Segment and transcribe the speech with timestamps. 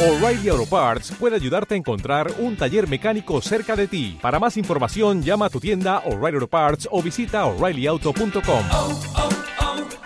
[0.00, 4.16] O'Reilly Auto Parts puede ayudarte a encontrar un taller mecánico cerca de ti.
[4.22, 8.64] Para más información, llama a tu tienda O'Reilly Auto Parts o visita oreillyauto.com.
[8.70, 9.00] oh,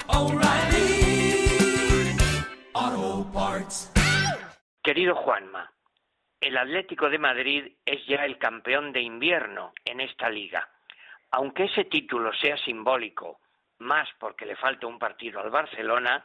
[0.08, 1.46] oh, O'Reilly
[2.72, 3.92] Auto Parts.
[4.82, 5.70] Querido Juanma,
[6.40, 10.70] el Atlético de Madrid es ya el campeón de invierno en esta liga.
[11.32, 13.40] Aunque ese título sea simbólico,
[13.80, 16.24] más porque le falta un partido al Barcelona,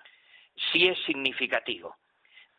[0.72, 1.98] sí es significativo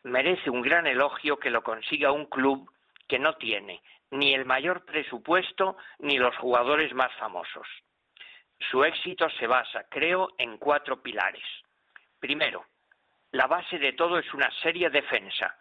[0.03, 2.71] merece un gran elogio que lo consiga un club
[3.07, 3.81] que no tiene
[4.11, 7.67] ni el mayor presupuesto ni los jugadores más famosos.
[8.71, 11.43] Su éxito se basa, creo, en cuatro pilares.
[12.19, 12.65] Primero,
[13.31, 15.55] la base de todo es una seria defensa.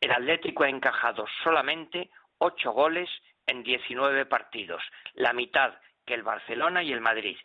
[0.00, 3.10] El Atlético ha encajado solamente ocho goles
[3.46, 4.82] en 19 partidos,
[5.14, 5.74] la mitad
[6.06, 7.36] que el Barcelona y el Madrid.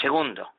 [0.00, 0.52] Segundo,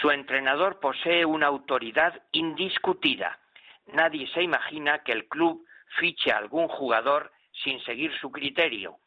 [0.00, 3.38] su entrenador posee una autoridad indiscutida
[3.86, 5.66] nadie se imagina que el club
[5.98, 8.98] fiche a algún jugador sin seguir su criterio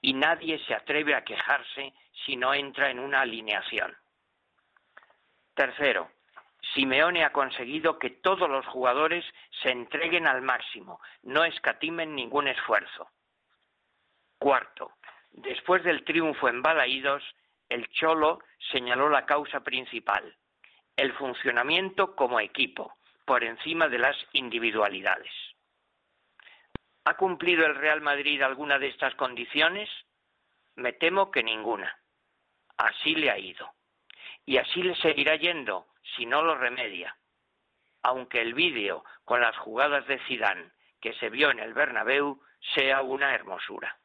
[0.00, 1.94] y nadie se atreve a quejarse
[2.24, 3.96] si no entra en una alineación.
[5.54, 6.10] Tercero,
[6.72, 9.24] Simeone ha conseguido que todos los jugadores
[9.62, 13.08] se entreguen al máximo, no escatimen ningún esfuerzo.
[14.38, 14.92] Cuarto,
[15.30, 17.22] después del triunfo en Balaídos,
[17.68, 18.40] el Cholo
[18.72, 20.36] señaló la causa principal,
[20.96, 22.94] el funcionamiento como equipo,
[23.24, 25.32] por encima de las individualidades.
[27.04, 29.90] ¿Ha cumplido el Real Madrid alguna de estas condiciones?
[30.76, 31.98] Me temo que ninguna.
[32.76, 33.70] Así le ha ido.
[34.46, 37.16] Y así le seguirá yendo si no lo remedia.
[38.02, 42.40] Aunque el vídeo con las jugadas de Zidane que se vio en el Bernabéu
[42.74, 43.98] sea una hermosura.